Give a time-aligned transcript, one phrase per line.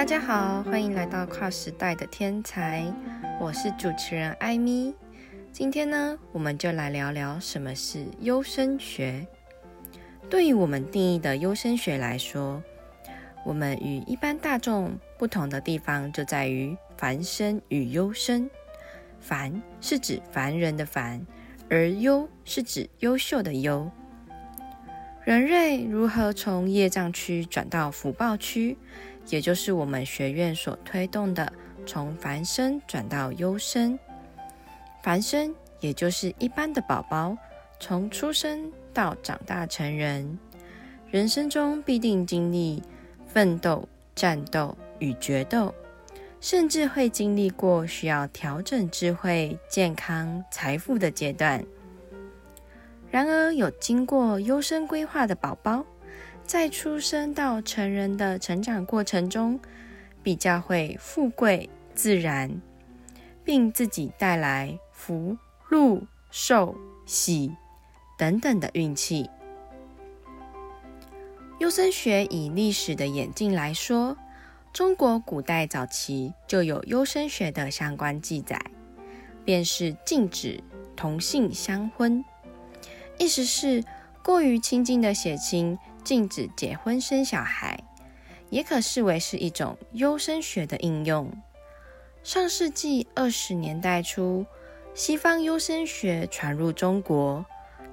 [0.00, 2.90] 大家好，欢迎来到跨时代的天才，
[3.38, 4.94] 我是主持人艾米。
[5.52, 9.26] 今天呢，我们就来聊聊什么是优生学。
[10.30, 12.62] 对于我们定义的优生学来说，
[13.44, 18.48] 我们与一般大众不同的地方就在于凡生与优生。
[19.20, 21.26] 凡是指凡人的凡，
[21.68, 23.90] 而优是指优秀的优。
[25.24, 28.76] 人类如何从业障区转到福报区？
[29.28, 31.52] 也就是我们学院所推动的，
[31.86, 33.98] 从凡生转到优生。
[35.02, 37.36] 凡生也就是一般的宝宝，
[37.78, 40.38] 从出生到长大成人，
[41.10, 42.82] 人生中必定经历
[43.26, 45.74] 奋斗、战斗与决斗，
[46.40, 51.62] 甚至会经历过需要调整智慧、健康、财富的阶段。
[53.10, 55.84] 然而，有经过优生规划的宝宝。
[56.44, 59.60] 在出生到成人的成长过程中，
[60.20, 62.60] 比较会富贵自然，
[63.44, 65.36] 并自己带来福
[65.68, 67.54] 禄寿喜
[68.18, 69.30] 等等的运气。
[71.60, 74.16] 优生学以历史的眼镜来说，
[74.72, 78.60] 中国古代早期就有优生学的相关记载，
[79.44, 80.60] 便是禁止
[80.96, 82.24] 同性相婚，
[83.20, 83.84] 意思是
[84.24, 85.78] 过于亲近的血亲。
[86.02, 87.84] 禁止结婚生小孩，
[88.48, 91.30] 也可视为是一种优生学的应用。
[92.24, 94.46] 上世纪二十年代初，
[94.94, 97.44] 西方优生学传入中国，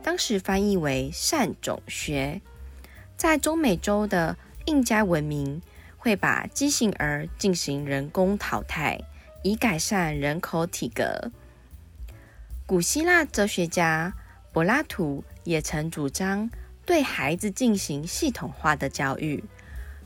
[0.02, 2.42] 当时翻译为善种学。
[3.18, 5.62] 在中美洲的印加文明，
[5.98, 8.98] 会把畸形儿进行人工淘汰，
[9.44, 11.30] 以改善人口体格。
[12.66, 14.14] 古希腊哲学家
[14.58, 16.50] 柏拉图也曾主张。
[16.84, 19.44] 对孩子进行系统化的教育，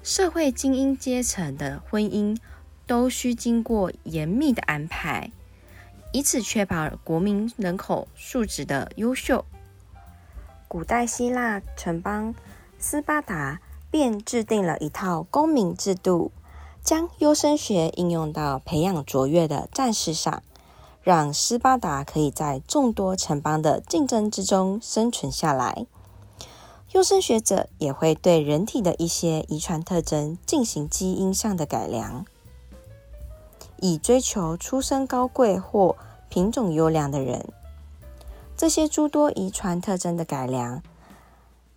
[0.04, 2.38] 社会精英阶层的婚姻
[2.86, 5.32] 都需经过严密的安排，
[6.12, 9.46] 以此确保国民人口素质的优秀。
[10.68, 12.36] 古代希腊城邦
[12.78, 16.34] 斯巴达便制定了一套公民制度，
[16.84, 20.44] 将优生学应用到培养卓越的战士上，
[21.04, 25.86] 让斯巴达可以在众多城邦的竞争之中生存下来。
[26.92, 32.26] 优生学者也会对人体的一些遗传特征进行基因上的改良，
[33.78, 35.96] 以追求出身高贵或
[36.28, 37.48] 品种优良的人。
[38.58, 40.84] 这些诸多遗传特征的改良，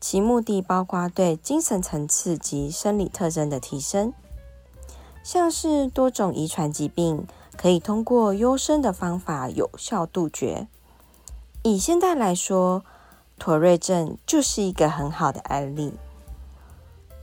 [0.00, 4.12] 其目的包括对精神层次及生理特征的提升，
[5.22, 7.26] 像是多种遗传疾病
[7.56, 10.68] 可以通过优生的方法有效杜绝。
[11.62, 12.84] 以现在来说，
[13.38, 15.94] 妥瑞症就是一个很好的案例。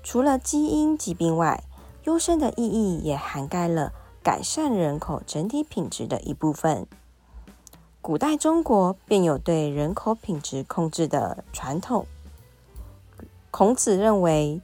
[0.04, 1.64] 除了基因疾病外，
[2.06, 3.94] 优生的意义也涵盖了
[4.24, 6.88] 改善人口整体品质的一部分。
[8.02, 12.08] 古代中国便有对人口品质控制的传统。
[13.52, 14.60] 孔子认为，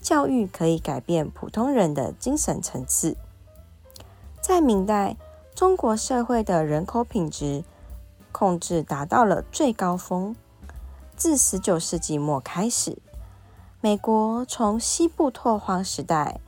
[0.00, 3.16] 教育可以改变普通人的精神层次。
[4.48, 5.14] 在明代，
[5.54, 7.64] 中国社会的人口品质
[8.32, 10.34] 控制达到了最高峰。
[11.14, 12.96] 自十九世纪末开始，
[13.82, 16.40] 美国从西部拓荒时代，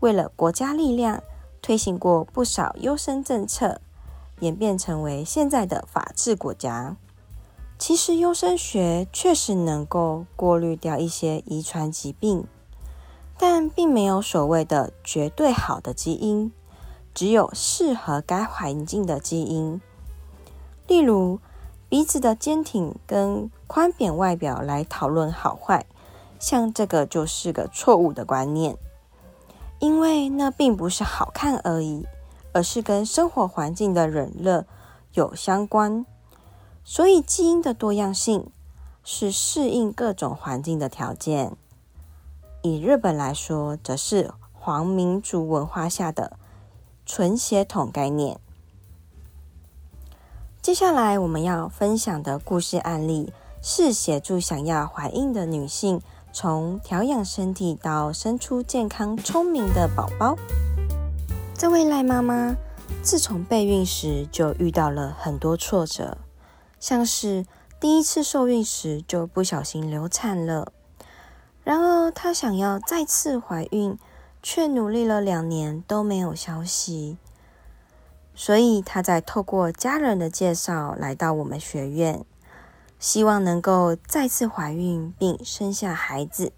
[0.00, 1.22] 为了国家力量，
[1.62, 3.80] 推行过不少优生政策，
[4.40, 6.98] 演变成为现在的法治国家。
[7.78, 12.46] 其实，优生学确实能够过滤掉一些遗传疾病，
[13.38, 16.52] 但并没有所谓的绝对好的基因，
[17.14, 19.80] 只有适合该环境的基因。
[20.86, 21.38] 例如，
[21.88, 25.86] 鼻子的坚挺跟宽扁外表来讨论好坏，
[26.38, 28.76] 像这个就是个错误的观念，
[29.78, 32.06] 因为那并不是好看而已，
[32.52, 34.64] 而是跟生活环境的冷热
[35.14, 36.04] 有相关。
[36.82, 38.50] 所以基因的多样性
[39.04, 41.56] 是适应各种环境的条件。
[42.62, 46.38] 以日本来说，则是皇民族文化下的
[47.12, 48.38] 纯血统概念。
[50.62, 56.00] 接下来我们要分享的故事案例是协助想要怀孕的女性
[56.32, 60.36] 从调养身体到生出健康聪明的宝宝。
[61.52, 62.54] 这位赖妈妈
[63.02, 66.16] 自从备孕时就遇到了很多挫折，
[66.78, 67.44] 像是
[67.80, 70.72] 第一次受孕时就不小心流产了，
[71.64, 73.98] 然而她想要再次怀孕，
[74.42, 77.18] 却努力了两年都没有消息。
[78.34, 82.24] 所以他在透过家人的介绍来到我们学院，
[82.98, 86.52] 希望能够再次怀孕并生下孩子。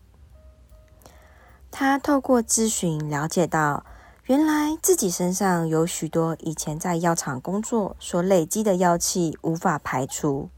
[1.72, 3.84] 他透过咨询了解到，
[4.26, 10.50] 原来自己身上有许多以前在药厂工作所累积的药气无法排除，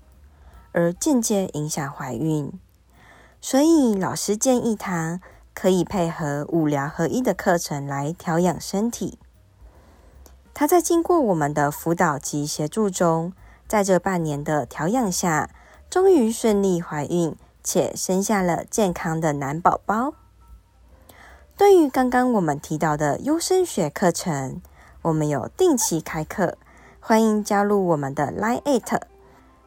[0.72, 2.52] 而间接影响怀孕。
[3.40, 5.20] 所以老师建议他
[5.54, 9.18] 可以配合五疗合一的课程来调养身体。
[10.52, 13.32] 他在经过我们的辅导及协助中，
[13.66, 15.48] 在这半年的调养下，
[15.88, 20.12] 终于顺利怀孕，且生下了健康的男宝宝。
[21.56, 24.60] 对于刚刚我们提到的优生学课程，
[25.02, 26.58] 我们有定期开课，
[27.00, 29.00] 欢迎加入我们的 Line at，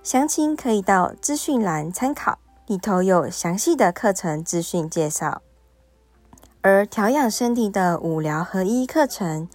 [0.04, 5.42] 详情可以到资讯栏参考，里头有详细的课程资讯介绍。
[6.62, 9.48] 而调养身体的五疗合一课程，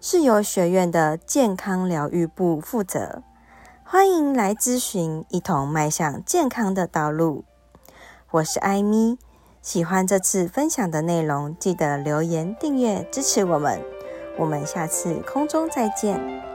[0.00, 3.22] 是由学院的健康疗愈部负责，
[3.84, 7.44] 欢迎来咨询，一同迈向健康的道路。
[8.30, 9.18] 我是艾咪。
[9.62, 13.78] 喜欢这次分享的内容，记得留言、订阅支持我们。
[14.38, 16.49] 我们下次空中再见。